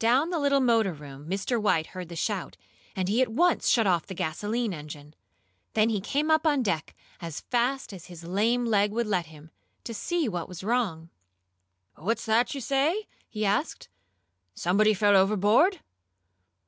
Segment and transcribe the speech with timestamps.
[0.00, 1.62] Down in the little motor room Mr.
[1.62, 2.56] White heard the shout,
[2.96, 5.14] and he at once shut off the gasoline engine.
[5.74, 9.52] Then he came up on deck as fast as his lame leg would let him,
[9.84, 11.08] to see what was wrong.
[11.94, 13.88] "What's that you say?" he asked.
[14.56, 15.78] "Somebody fell overboard?"